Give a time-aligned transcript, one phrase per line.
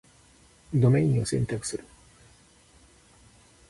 [0.73, 1.85] ドメインを選択する